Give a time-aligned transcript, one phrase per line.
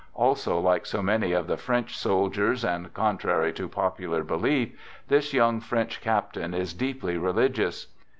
[0.15, 4.71] Also like so many of the French soldiers, and contrary to popular belief,
[5.09, 7.85] this young French cap tain is deeply religious.